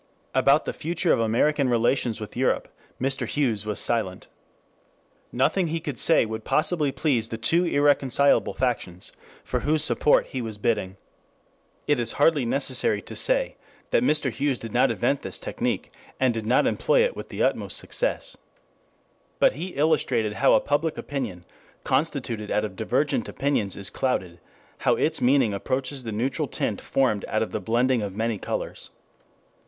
[0.33, 2.67] About the future of American relations with Europe
[2.99, 3.27] Mr.
[3.27, 4.25] Hughes was silent.
[5.31, 9.11] Nothing he could say would possibly please the two irreconcilable factions
[9.43, 10.97] for whose support he was bidding.
[11.85, 13.57] It is hardly necessary to say
[13.91, 14.31] that Mr.
[14.31, 18.35] Hughes did not invent this technic and did not employ it with the utmost success.
[19.37, 21.45] But he illustrated how a public opinion
[21.83, 24.39] constituted out of divergent opinions is clouded;
[24.79, 28.89] how its meaning approaches the neutral tint formed out of the blending of many colors.